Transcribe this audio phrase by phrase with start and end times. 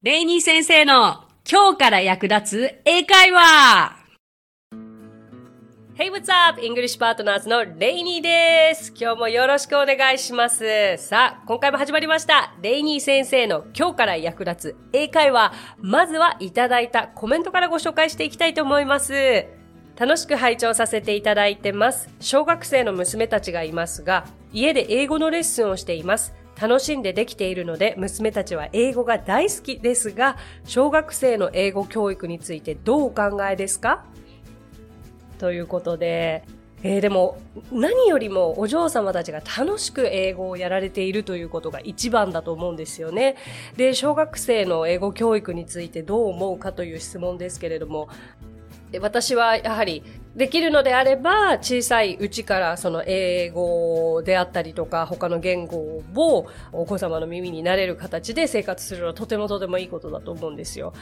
[0.00, 3.96] レイニー先生の今日から役立つ英会話
[5.96, 6.60] Hey, what's up?
[6.60, 8.94] English Partners のレイニーです。
[8.96, 10.96] 今日もよろしくお願いします。
[10.98, 12.54] さあ、今回も始まりました。
[12.62, 15.52] レイニー先生の今日から役立つ英会話。
[15.78, 19.46] まずはいただいたコメントからご紹介していきたいと思います。
[19.96, 22.08] 楽しく拝聴させていただいてます。
[22.20, 26.34] 小学生の娘たちがいますが、家で英語のレッスンをしています。
[26.60, 34.04] 楽しんでできているので、娘たちは英語が大好きですが、小学生の英語教育についてどうお考えですか？
[35.38, 36.42] ということで、
[36.82, 37.38] えー、でも
[37.72, 43.36] 何よりもお嬢様たちが楽しく英語をやられているということが一番だと思うんですよね。
[43.76, 48.08] で、小学生の英語教育についてどう思うかという質問ですけれども、
[49.00, 50.02] 私はやはり
[50.34, 55.76] できるのであれば小さいうちからその英語であったりとか他の言語
[56.14, 60.92] をお子様の耳になれる形で生活するのはとてもとてもいいことだと思うんですよ。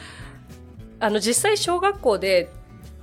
[0.98, 2.48] あの実際小学校で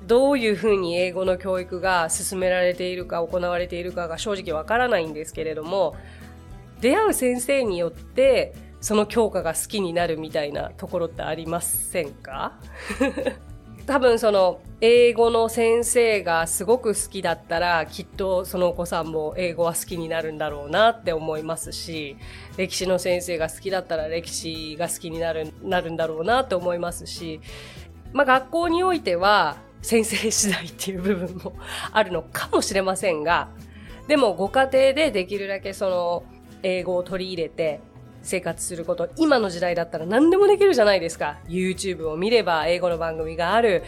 [0.07, 5.95] どういうふうに英語の教育が進められているか行われているかが正直わからないんですけれども
[6.81, 12.59] 出会う先生によってその教科が好きになるみたいなところってありませんか？
[13.85, 22.17] 多分その英語の先生がすごく好きだったらきっとそのお子さんも英語は好きになるんだろうなって思いますし
[22.57, 27.41] 歴史の先生が好きだったら歴史が好きになるなるんだろうなって思いますし、
[28.13, 31.53] まあ、学校においては先生次第っていう部分も
[31.91, 33.49] あるのかもしれませんが
[34.07, 36.23] でもご家庭でできるだけその
[36.61, 37.81] 英語を取り入れて
[38.23, 41.37] 生活すること、今の時代だったら何でもできるじゃないですか。
[41.47, 43.83] YouTube を見れば英語の番組がある。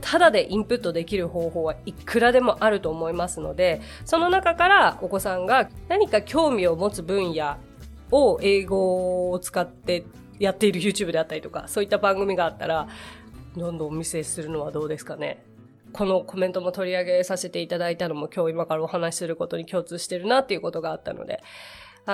[0.00, 7.56] ただでインプットできる方法はいくらでもあると思いますので、その中からお子さんが何か興味を持つ分野
[8.10, 10.04] を英語を使って
[10.38, 12.88] やっている YouTube であったりとか、そういった番組があったら、
[13.56, 15.44] どんどんお見せするのはどうですかね。
[15.92, 21.42] このコメントも取り上げさせていただいたのも今日今からお話しすることに共通してるなっていうことがあったので、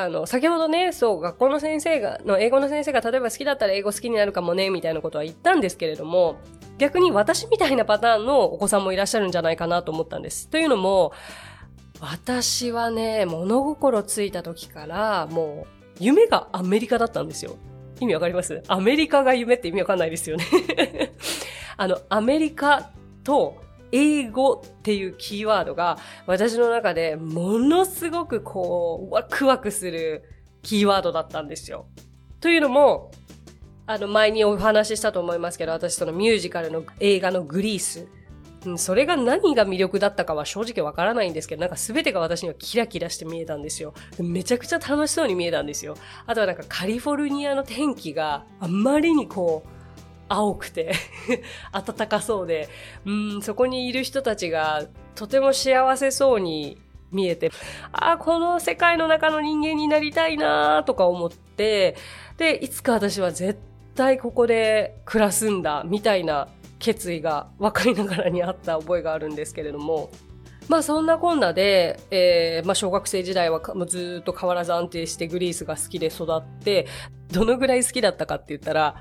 [0.02, 6.36] あの、先ほどね、そう、学校の先生が、の英語の先生が例えば好きだったら英語好きになるかもね、みたいなことは言ったんですけれども、
[6.78, 10.48] 逆に私みたいなパターンのお子さんもいらっしゃるんじゃないかなと思ったんです。
[10.48, 11.12] というのも、
[12.00, 17.56] 私はね、物心ついた時から、もう、夢がアメリカだったんですよ。
[18.00, 18.62] 意味わかります？
[18.68, 20.44] アメリカが夢って意味わかんないですよね
[21.78, 22.90] あの、アメリカ
[23.24, 23.56] と
[23.92, 30.24] 英語っていうキーワードが私の中でものすごくこう、ワクワクする
[30.62, 31.86] キーワードだったんですよ。
[32.40, 33.10] というのも、
[33.86, 38.08] あの前にお話ししたと思いますけど、私そのミュージカルの映画のグリース。
[38.78, 43.94] それが何が魅力だったかは正直わからないんですけど、なんか全てが私にはキラキラして見えたんですよ。
[44.18, 45.96] めちゃくちゃ楽しそうに見えたんですよ。
[46.26, 49.68] あとはなんかカリフォルニアの天気があまりにこう、
[50.28, 50.92] 青くて
[51.72, 52.68] 暖かそうで、
[53.04, 56.78] うん、そこにいる人たちがとても幸せそうに
[57.10, 57.50] 見えて、
[57.92, 61.96] ああ、この世界の中の人間になりたいなとか思って、
[62.36, 63.58] で、いつか私は絶
[63.94, 66.48] 対ここで暮らすんだ、みたいな
[66.78, 70.10] 決意が若いながらにあった覚えがあるんですけれども、
[70.68, 76.86] まあそんなこんなで、えー、まあ小学生時代はずっと変わらず安定してグリースが好きで育って、
[77.32, 78.96] どのぐらい好きだったかって言ったら、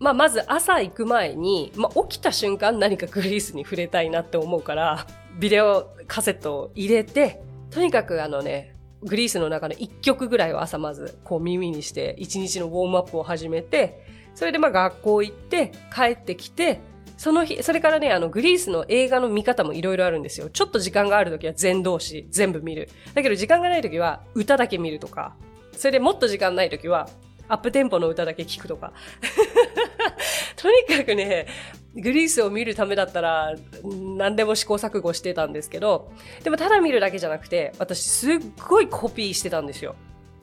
[0.00, 5.06] まあ、まず朝行く前に、まあ、起きた瞬間何かグリースに触れたいなって思うから、
[5.38, 14.02] ビデオカセットを入れて、とにかくあのね、グリースの中の1曲ぐらいを朝まずこう耳にして1日のウォームアップを始めて、
[14.34, 16.80] それでまあ学校行って帰ってきて、
[17.18, 20.48] その日、それからね、あの、グリースの映画の見方もいろいろあるんですよ。
[20.48, 22.88] ちょっと時間があるときは全動詞全部見る。
[23.12, 25.36] だけど時間がないときは歌だけ見るとか。
[25.76, 27.10] それでもっと時間ないときは
[27.50, 28.92] アップテンポの歌だけ聴くとか。
[30.56, 31.46] とにかくね、
[31.94, 36.12] グリースを見るためだったら何でも試行錯誤してたんですけど、
[36.44, 38.38] でもただ見るだけじゃなくて、私すっ
[38.68, 39.96] ごいコピーしてたんですよ。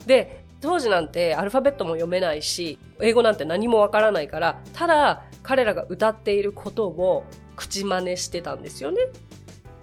[0.06, 7.24] で、当時なんてアルファベットも読めないし、英語なんて何もわからないから、ただ彼らが歌っていることを
[7.56, 8.98] 口真似してたんですよね。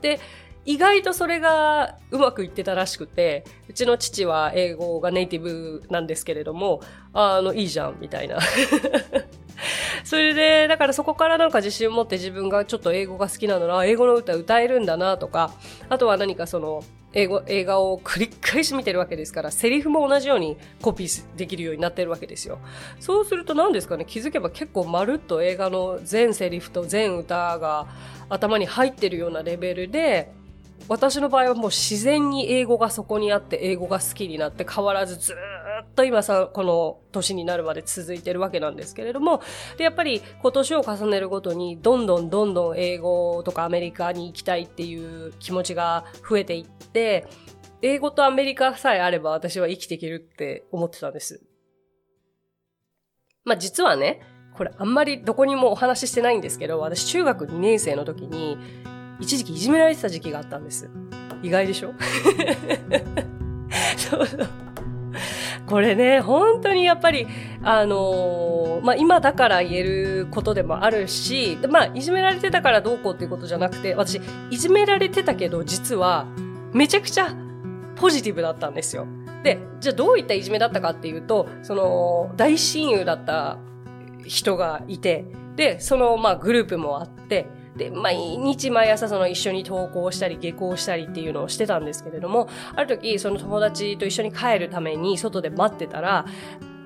[0.02, 0.20] で、
[0.66, 6.82] 意外とそれがうまくいってたらしくて、うちの父は英語がネイティブなんですけれども、
[7.16, 8.40] あの、いいじゃん、みたいな。
[10.04, 15.52] それで、だからそこからなんか自信を持って自分がちょっと英語が好きなのな、英語の歌歌えるんだなとか、
[15.90, 16.84] あとは何かその、
[17.14, 22.60] 英語、映画を繰り返し見てるわけですから、セリフも同じようにコピーできるようになってるわけですよ。
[23.00, 27.88] そうすると何ですかね、気づけば結構まるっと映画の全セリフと全歌が
[28.28, 30.34] 頭に入ってるようなレベルで、
[30.90, 35.36] 私の場合はもう自然に英語がそこにあって英語が好きになって変わらずずっ
[35.96, 39.42] と今さ、この年になるまで続いてるわけなんですけれども、
[39.78, 47.28] で、やっぱり今年を重ねるごとに、どんどんどんどん英語とかアメリカに行きたいっていう気持ちが増えていって、
[47.82, 51.42] 英語とアメリカさえあれば私は生きていけるって思ってたんです。
[53.44, 54.22] まあ、実はね、
[54.58, 58.58] これあんまりどこにもお話ししてないんですけど、私中学2年生の時に、
[59.20, 60.90] 一時期いじめられてた時期があったんです。
[61.44, 61.94] 意外でしょ？
[63.98, 64.65] そうそう。
[65.68, 67.28] これね、本当にやっぱり、
[67.64, 74.22] あのー、まあ、今だから言えることでもあるし、まあ、いじめられてたからどうこうっていうことじゃなくて、私、
[74.52, 76.28] いじめられてたけど、実は、
[76.72, 77.34] めちゃくちゃ
[77.96, 79.08] ポジティブだったんですよ。
[79.44, 83.58] で、じゃあどういったいじめだったかっていうと、その、大親友だった
[84.26, 85.26] 人がいて、
[85.56, 96.26] で、その、まあ、グループもあって、で、毎日毎朝その一緒に登校したり下校したりっていうのをしてたんですけれども、ある時その友達と一緒に帰るために外で待ってたら、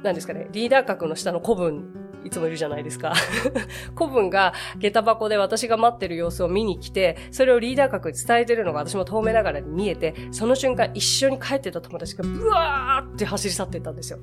[0.04, 1.84] 何ですかね、リーダー格の下の古文、
[2.24, 3.14] いつもいるじゃないですか。
[3.96, 14.20] 古文が下駄箱で私が待ってる様子を見に来て、それをリーダー格に伝えてるのが私も遠目ながらに見えて、その瞬間一緒に帰ってた友達がブワーって走り去っていったんですよ。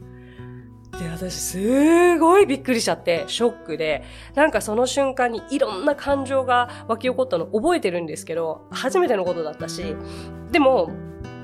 [0.98, 4.02] で、私すごいびっくりしちゃって、ショックで、
[4.34, 9.94] なんかその瞬間にいろんな感情が湧き起こったの覚えてるんですけど、初めてのことだったし、
[10.50, 10.90] でも、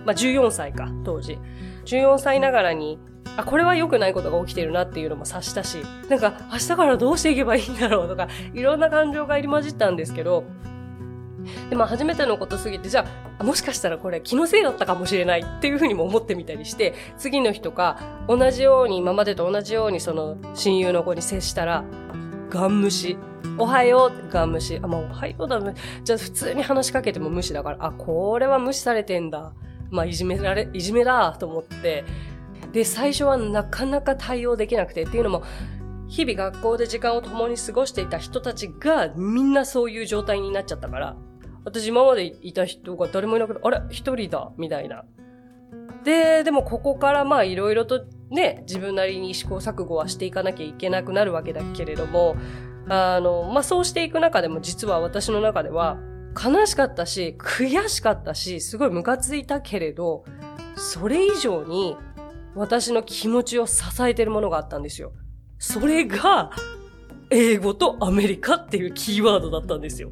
[0.04, 1.38] まあ、14歳か、当時。
[1.84, 2.98] 14歳ながらに、
[3.36, 5.78] あ、これは良くないことが起きてるなっていうのも察したし、
[6.08, 10.44] なんか明日からどうしていけばいいんだろうとか、いろんな感情が入り混じったんですけど、
[11.70, 13.06] で、まあ初めてのことすぎて、じゃ
[13.38, 17.98] あ、もしかしたらこれ気のせいだったかもしれないっていうふうにも思ってみたりして、次の日とか、
[18.28, 21.84] 同じように、今までと同じようにその親友の子に接したら、
[22.50, 23.16] ガン無視。
[23.58, 24.78] おはようガン無視。
[24.82, 25.60] あ、まあおはようだ。
[26.04, 29.52] じゃあ普通に話しかけても無視だから、あ、これは無視されてんだ。
[29.90, 32.04] まあいじめられ、いじめだと思って。
[32.72, 35.42] で、最初はなかなか対応できなくてっていうのも、
[36.08, 41.16] 日々学校で時間を共に過ごしていた人たちがみんなそういう状態になっちゃったから、
[41.64, 45.04] 私今までいた人が誰もいなくて、あれ一人だみたいな。
[46.04, 52.36] で、でもここからまあいろいろとね、自分なりに試行錯誤はしていかなきゃいけなくなるわけだけれども、
[52.88, 55.98] あの、まあそうしていく中でも実は私の中では
[56.42, 60.24] 悲しかったし、悔しかったし、すごいムカついたけれど、
[60.76, 61.96] それ以上に
[62.54, 65.12] 私の気持ちを支えてるものがあったんですよ。
[65.58, 66.50] それが、
[67.30, 70.10] 英語とアメリカっていうキーワードだったんですよ。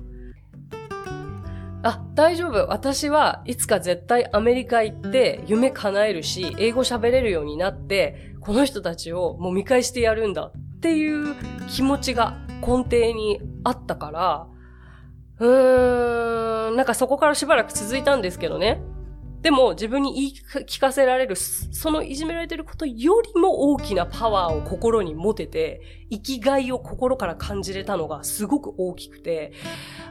[1.82, 2.66] あ、大丈夫。
[2.68, 11.34] 私はいつか絶対アメリカ行って夢叶えるし、英語喋れるようになって、この人たちをもう見返してやるんだっていう
[11.68, 14.46] 気持ちが根底にあったから、
[15.38, 18.82] うーん、なんかそこからしばらく続いたんですけどね。
[19.40, 20.34] でも自分に言い
[20.66, 25.80] 聞かせられる、そのいじめられてることよりも大きなパワーを心に持てて、
[26.10, 29.54] 生きがいを心から感じれたのがすごく大きくて、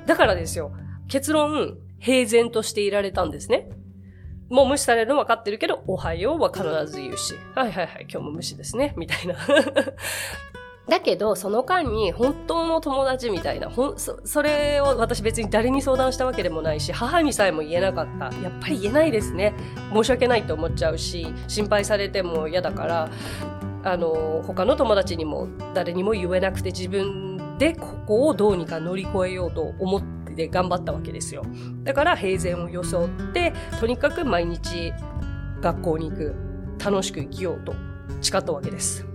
[0.07, 0.71] だからですよ。
[1.09, 3.67] 結論、平然としていられたんですね。
[4.49, 9.35] もう無視されるの分かってるけど、おはようは必ず言うし、はいはいはい、今日も無視ですね、みたいな。
[10.87, 18.25] だけど、その間に本当の友達みたいな、ほんそ、それを私別に誰に相談したわけでもないし、母にさえも言えなかった。
[18.41, 19.53] やっぱり言えないですね。
[19.93, 23.09] 申し訳ないと思っちゃうし、心配されても嫌だから、
[23.83, 31.43] あの、他の友達にも誰にも言えなくて自分でここをどうにか乗り越えようと思ってで頑張ったわけですよ。
[31.83, 34.93] だから平然を装って、とにかく毎日
[35.61, 36.35] 学校に行く、
[36.83, 37.75] 楽しく生きようと
[38.21, 39.05] 誓ったわけです。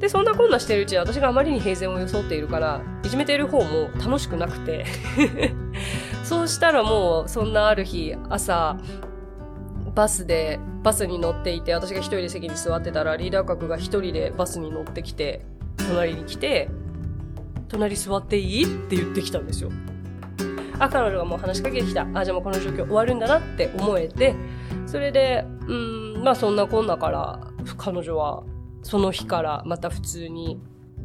[0.00, 4.86] で、そんなこんなしてるうちに私があまりに平然を装っているから、いじめている方も楽しくなくて
[6.24, 8.78] そうしたらもう、そんなある日、朝、
[9.94, 15.44] バスで、バスに乗っていて、私が一人で席に座ってたら、リーダー格が一人でバスに乗ってきて、
[15.76, 16.70] 隣に来て、
[17.68, 18.64] 隣座っていい？
[18.64, 19.70] って言ってきたんですよ。
[20.78, 22.06] あ、彼女がもう話しかけてきた。
[22.14, 24.34] あ、じゃあもうこの状況終わるんだなって思えて、
[24.86, 27.40] それで、うん、まあそんなこんなから、
[27.76, 28.44] 彼女は
[28.82, 30.60] その日からまた普通に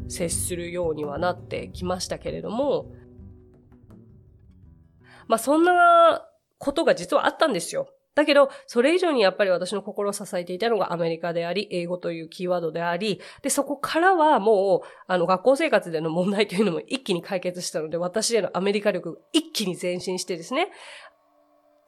[0.08, 2.92] 接するようにはなってきましたけれども、
[5.26, 6.26] まあそんな
[6.58, 7.88] ことが実はあったんですよ。
[8.14, 20.70] だけど、それ以上にやっぱり私の心を支えていたのがアメリカであり、英語というキーワードであり、で、そこからはもう、あの、学校生活での問題というのも一気に解決したので、私へのアメリカ力一気に前進してですね。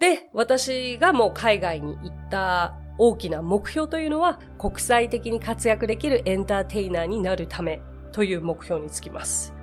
[0.00, 7.80] で、私がもう海外に行った大きな目標というのは、国際的に活躍できるエンターテイナーになるため
[8.12, 9.54] という目標につきます。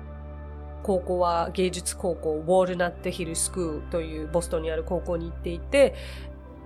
[0.84, 5.94] 高校は芸術高校、ウォールナットヒルスクールというボストンにある高校に行っていて、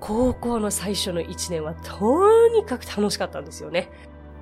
[0.00, 3.90] 高校の最初の1年はとにかく楽しかったんですよね。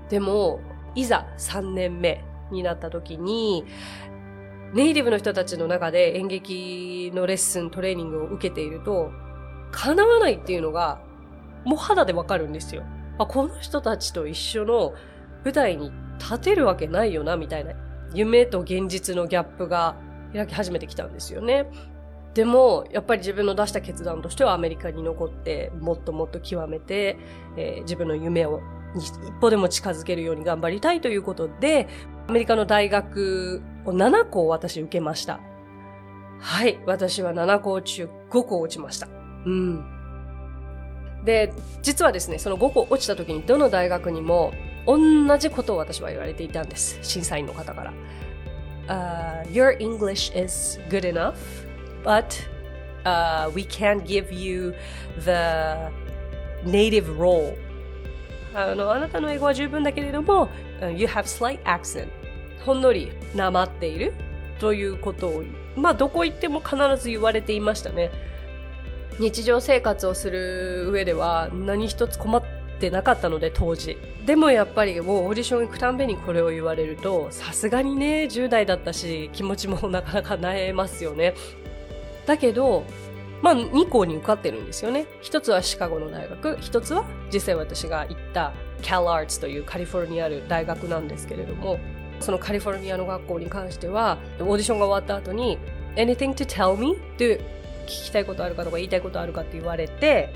[0.08, 0.60] でも、
[0.94, 3.64] いざ3年目になった時に、
[4.72, 9.10] ネイティブの人たちの中で演劇のレッスン、トレーニングを受けていると、
[9.72, 11.00] 叶わないっていうのが、
[11.64, 12.82] もう肌でわかるんですよ。
[13.18, 14.94] あ、この人たちと一緒の
[15.44, 17.72] 舞台に立てるわけないよな、みたいな。
[18.14, 19.96] 夢と現実のギャップが
[20.32, 21.66] 開き始めてきたんですよね。
[22.36, 27.16] でも、やっぱり自分の出した決断としてはアメリカに残って、もっともっと極めて、
[27.56, 28.60] えー、自分の夢を
[28.94, 31.88] 一歩でも近づけるように頑張りたいということで、
[32.28, 35.40] アメリカの大学を7校私受けました。
[36.38, 36.78] はい。
[36.84, 39.08] 私は7校中5校落ちました。
[39.46, 39.84] うん。
[41.24, 44.52] で、実はですね、その5校落ちた時にどの大学にも
[44.86, 46.98] 同じことを私は言われていたんです。
[47.00, 47.94] 審査員の方から。
[48.88, 51.34] Uh, your English is good enough,
[52.06, 52.48] but
[53.04, 54.72] uh, we can't give you
[55.18, 55.90] the
[56.64, 57.58] native role.
[58.54, 60.48] あの、あなたの英語は十分だけれども、
[60.80, 62.08] you have slight accent.
[62.64, 64.14] ほんのりなまっている
[64.58, 65.44] ということを、
[65.76, 68.10] まあ、どこ行っても必ず言われていましたね。
[69.18, 72.42] 日常生活をする上では何一つ困っ
[72.78, 73.96] てなかったので当時
[74.26, 81.34] でもやっぱりもうオーディション行くたんびにこれを言われるとさすがにね10代だったし気持ちもなかなかなえますよね
[82.26, 82.84] だけど
[83.42, 88.52] まあ2校に受かってるんですよね一つはシカゴの大学一つは実際私が行った
[88.82, 91.78] CalArts というカリフォルニアある大学なんですけれども
[92.20, 95.58] そのカリフォルニアの学校に関してはオーディションが終わった後に
[95.96, 96.94] Anything to tell me?
[96.94, 97.40] って
[97.84, 100.32] 聞きたいことあるかとか言いたいことあるかって言われて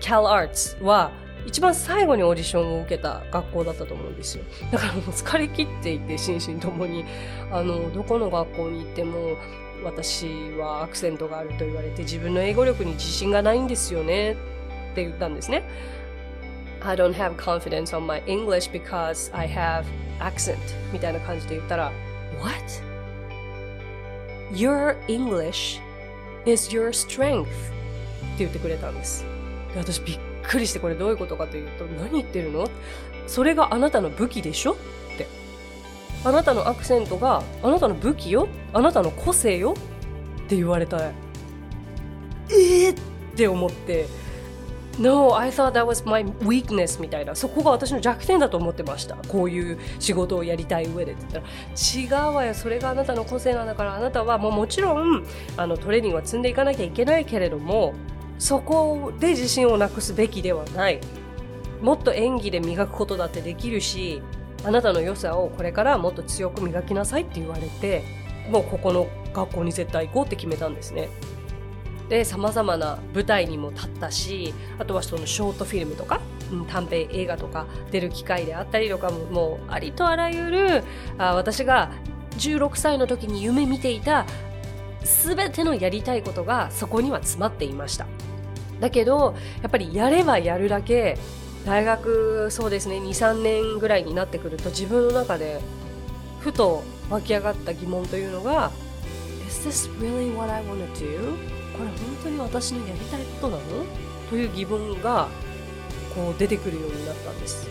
[0.00, 1.12] CalArts は
[1.46, 4.44] 一番最後にオーディションを受けた学校だったと思うんですよ。
[4.72, 7.04] だからもう疲れ切っていて、心身ともに、
[7.50, 9.36] あの、どこの学校に行っても、
[9.84, 10.26] 私
[10.58, 15.62] はアクセントがあると言われて、自分の英語力に自信がないんですよね、って言ったんですね。
[16.82, 19.84] I don't have confidence on my English because I have
[20.20, 20.58] accent
[20.92, 21.92] みたいな感じで言ったら、
[22.40, 22.54] What?
[24.52, 25.80] Your English
[26.46, 27.48] is your strength って
[28.40, 29.24] 言ってくれたんです。
[29.72, 32.68] で私びっくりしてこれどういうことかというと何言ってるの？
[33.26, 34.76] それがあなたの武器でしょ？
[36.24, 39.74] あなたのアクセントがあなたの武器よあなたの個性よ
[40.44, 41.14] って言われたい
[42.50, 42.96] えー、っ
[43.36, 44.06] て思って
[44.98, 47.34] No, I thought that was my weakness みたいな。
[47.34, 49.16] そこが私の弱点だと思ってました。
[49.28, 51.44] こういう仕事をやりたい上でって言っ
[52.06, 52.54] たら、違うわよ。
[52.54, 55.24] それがあなたの個性なんだから、あなたはもうもちろん、
[55.56, 57.94] あの、トレーニングは積んでいかなきゃいけないけれども、
[58.38, 61.00] そこで自信をなくすべきではない。
[61.80, 64.22] もっと演技で磨くことだってできるし、
[64.64, 68.02] あなたの良さをこれからもっと強く磨きなさいって言われて、
[68.50, 71.08] もうここの学校に絶対行こうって決めたんですね。
[72.08, 76.20] で、様々な舞台にも立ったし、あとはそのショートフィルムとか、
[76.68, 80.84] 短編映画とか出る機会であったりとかも、もうありとあらゆる、
[81.18, 81.90] あ私が
[82.38, 84.26] 16歳の時に夢見ていた
[85.02, 88.06] 全てのやりたいことがそこには詰まっていました。
[88.80, 91.16] だけどやっぱりやればやるだけ
[91.64, 95.60] 大学そうですね23年ぐらいになってくると自分の中で
[96.40, 98.70] ふと湧き上がった疑問というのが
[99.48, 101.36] 「Is this really what I wanna do?
[101.76, 103.62] これ本当に私のやりたいことなの?」
[104.28, 105.28] という疑問が
[106.14, 107.66] こう出てくるようになったんです。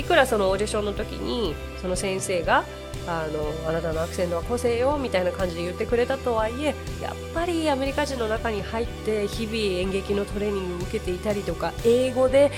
[0.00, 2.64] いくらそのオーディションの時にその先生が
[3.06, 12.50] あのあなたのアクセントは個性よみたいな感じで言ってくれたとはいえやっぱりアメリカ人の中に入って日々演劇のトレーニングを受けていたりとか英語で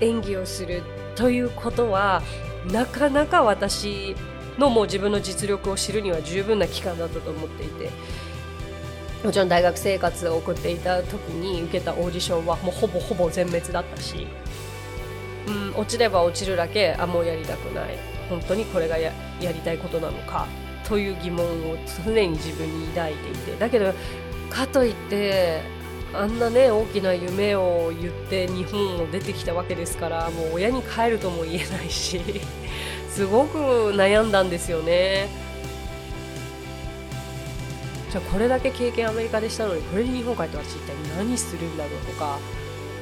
[0.00, 0.82] 演技をする
[1.16, 2.22] ということは
[2.72, 4.16] なかなか私
[4.56, 7.90] のもう自分の実力を知るには十分な期間だったと思っていて
[9.22, 14.26] もちろん大学生活を送っていた時に受けたオーディションはもうほぼほぼ全滅だったし、
[15.46, 17.98] うん、落ちれば落ちるだけあもうやりたくない。
[18.28, 20.46] 本当にこれがやりたいことなのか。
[20.88, 23.56] という疑問を常に自分に抱いていて。
[23.58, 23.92] だけど
[24.50, 25.60] かといって
[26.12, 32.20] あんなね大きな夢を言って日本を出てきたわけですからもう親に帰るとも言えないし
[33.10, 33.58] すごく
[33.92, 35.28] 悩んだんですよね。
[38.10, 42.38] じゃあこれだけ経験アメリカでしたのにこれで日本帰って私一体何するんだろうとか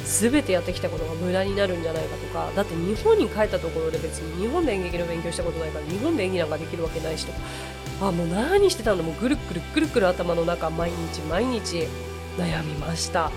[0.05, 7.39] 全てやってきたことが無駄になるんじゃないかとかだって日本に帰ったところで別に日本で演劇の勉強したことないから日本で演技なんかできるわけないしとか。
[8.01, 11.87] あもう何してたんだもうぐるぐるぐるぐる頭の中毎日毎日
[12.37, 13.31] 悩みました。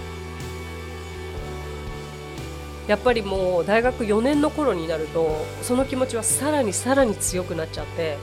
[2.88, 8.18] やっぱりもう大学4年の頃になるとその気持ちはさらにさらに強くなっちゃって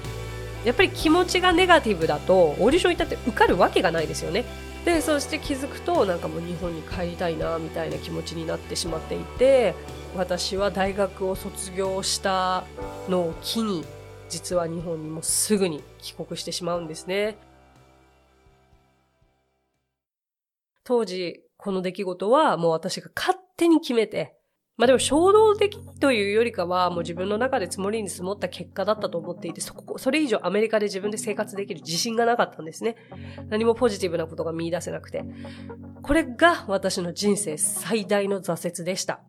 [0.65, 4.45] やっぱり気持ちがネガティブだとオーディション行ったって受かるわけがないですよね。
[4.85, 9.75] でそして気づくとなんかもう日本に帰りたいなみたいな気持ちになってしまっていて
[10.15, 12.65] 私は大学を卒業した
[13.09, 13.85] のを機に
[14.29, 17.37] 実は日本にもすぐに帰国してしまうんですね。
[20.83, 24.37] 当時、この出来事はもう私が勝手に決めて、
[24.77, 32.97] まあでも衝動的というよりかはもう自分の中で積もりに積もった結果だったと思っていて、そこ、それ以上アメリカで自分で生活できる自信がなかったんですね。
[33.51, 35.25] 何もポジティブなことが見出せなくて。
[36.03, 39.21] これが私の人生最大の挫折でした。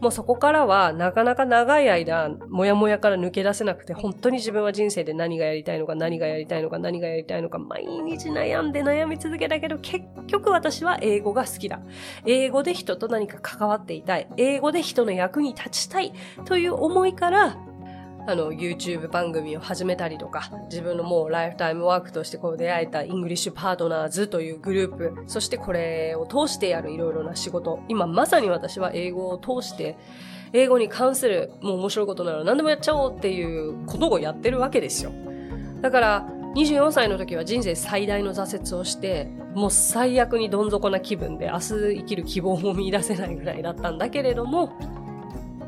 [0.00, 11.80] もうそこからはなかなか長い間、もやもやから抜け出せなくて、本当に自分は人生で何がやりたいのか、何がやりたいのか、何がやりたいのか、毎日悩んで悩み続けたけど、結局私は英語が好きだ。
[12.26, 14.28] 英語で人と何か関わっていたい。
[14.36, 16.12] 英語で人の役に立ちたい。
[16.44, 17.56] という思いから、
[18.28, 29.96] あの、YouTube 番組を始めたりとか、自分のもうライフタイムワークとしてこう出会えたイングリッシュパートナーズというグループ、そしてこれを通してやるいろいろな仕事、今まさに私は英語を通して、
[30.52, 35.10] 英語に関するもう面白いことなら何でもやっちゃおうっていうことをやってるわけですよ。
[35.80, 44.97] だから、24歳の時は人生最大の挫折をして、もう最悪にどん底な気分で明日生きる希望も見出せないぐらいだったんだけれども、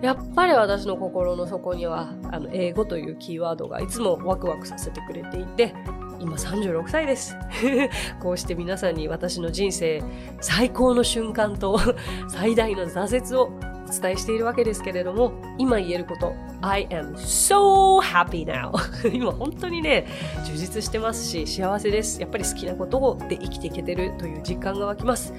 [0.03, 5.75] やっぱり私の心の底にはあの英語というキーワードがいつもワクワクさせてくれていて
[6.21, 7.37] 今36歳です。
[8.21, 10.03] こうして皆さんに私の人生
[10.41, 11.79] 最高の瞬間と
[12.29, 13.51] 最大の挫折を
[13.89, 18.73] お伝えしているわけですけれども今言えること I am so happy now.
[19.13, 20.07] 今本当にね
[20.45, 22.21] 充実してますし幸せです。
[22.21, 25.35] やっぱり好きなことをで生きていけてるという実感が湧きます。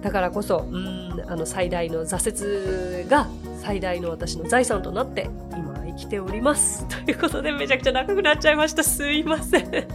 [0.00, 3.26] だからこそうんあの最大の挫折が
[3.64, 6.86] 最大の私の財産となって今生きております。
[7.04, 8.84] ということでめちゃくちゃ長くなっちゃいました。
[8.84, 9.62] すいません。
[9.72, 9.86] 今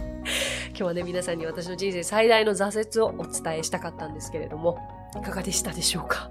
[0.74, 4.78] 日はね、皆さんに私の人生最大の挫折をお伝えしたかったんですけれども、
[5.16, 6.30] いかがでしたでしょうか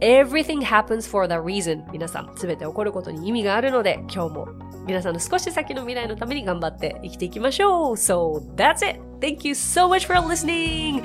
[0.00, 1.82] ？Everything happens for the reason.
[1.90, 4.48] 皆さん、すべて起こることに意味があるので、今日も
[4.86, 7.94] 皆さんの少し先の未来のために頑張って生きていきましょう。
[7.94, 9.00] So, that's it.
[9.20, 11.02] Thank you so much for listening.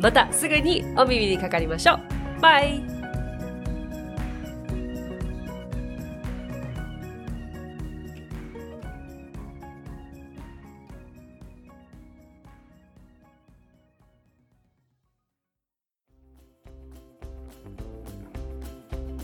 [0.00, 2.40] またすぐにお耳にかかりましょう。
[2.40, 2.60] バ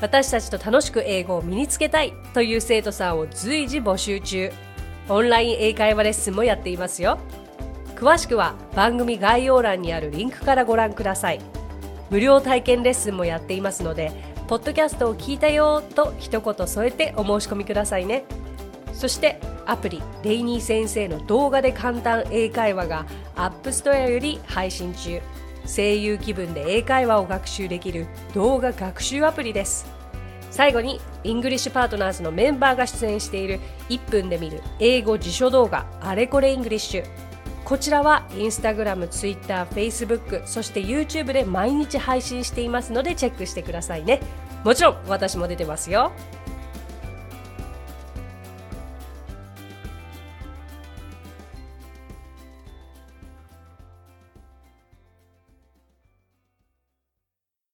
[0.00, 4.52] 私たちと楽しく英語を身につけたいという生徒さんを随時募集中。
[5.08, 7.18] オンライン英会話レッスンもやっていますよ。
[7.94, 11.40] 詳しくは番組概要欄にあるリンクからご覧ください。
[12.10, 14.12] 無料体験レッスンもやっていますので
[14.46, 18.24] ポッドキャストを聞いたよと一言添えてお申し込みくださいね。
[18.92, 25.20] そしてアプリレイニー先生の動画で簡単英会話が App Store より配信中。
[25.66, 29.86] 声優気分で英会話を学習できる動画学習アプリです
[30.50, 37.04] 最後に English Partners のメンバーが出演している1分で見る英語辞書動画あれこれ English
[37.66, 44.20] こちらはインスタグラム、ツイッター、フェイスブック、そして YouTube で毎日配信していますのでチェックしてくださいね。
[44.62, 46.12] もちろん私も出てますよ。